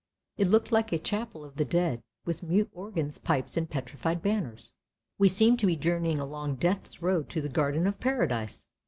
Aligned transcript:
It 0.35 0.47
looked 0.47 0.71
like 0.71 0.91
a 0.91 0.97
chapel 0.97 1.45
of 1.45 1.57
the 1.57 1.63
dead, 1.63 2.01
with 2.25 2.41
mute 2.41 2.71
organ 2.73 3.11
pipes 3.23 3.55
and 3.55 3.69
petrified 3.69 4.23
banners." 4.23 4.73
We 5.19 5.29
seem 5.29 5.57
to 5.57 5.67
be 5.67 5.75
journeying 5.75 6.17
along 6.19 6.55
Death's 6.55 7.03
road 7.03 7.29
to 7.29 7.39
the 7.39 7.49
Garden 7.49 7.85
of 7.85 7.99
Paradise! 7.99 8.65